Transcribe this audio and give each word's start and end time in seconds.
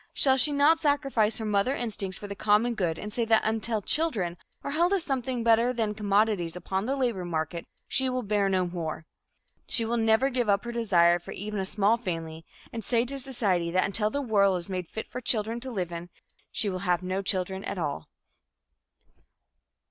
Shall 0.15 0.35
she 0.35 0.51
not 0.51 0.79
sacrifice 0.79 1.37
her 1.37 1.45
mother 1.45 1.75
instincts 1.75 2.17
for 2.17 2.27
the 2.27 2.33
common 2.33 2.73
good 2.73 2.97
and 2.97 3.13
say 3.13 3.23
that 3.25 3.43
until 3.45 3.83
children 3.83 4.35
are 4.63 4.71
held 4.71 4.93
as 4.93 5.03
something 5.03 5.43
better 5.43 5.71
than 5.73 5.93
commodities 5.93 6.55
upon 6.55 6.87
the 6.87 6.95
labor 6.95 7.23
market, 7.23 7.67
she 7.87 8.09
will 8.09 8.23
bear 8.23 8.49
no 8.49 8.65
more? 8.65 9.05
Shall 9.67 9.95
she 9.95 10.01
not 10.07 10.33
give 10.33 10.49
up 10.49 10.63
her 10.65 10.71
desire 10.71 11.19
for 11.19 11.33
even 11.33 11.59
a 11.59 11.65
small 11.65 11.97
family, 11.97 12.47
and 12.73 12.83
say 12.83 13.05
to 13.05 13.19
society 13.19 13.69
that 13.69 13.85
until 13.85 14.09
the 14.09 14.23
world 14.23 14.57
is 14.57 14.69
made 14.69 14.87
fit 14.87 15.07
for 15.07 15.21
children 15.21 15.59
to 15.59 15.69
live 15.71 15.91
in, 15.91 16.09
she 16.51 16.67
will 16.67 16.79
have 16.79 17.03
no 17.03 17.21
children 17.21 17.63
at 17.63 17.77
all? 17.77 18.09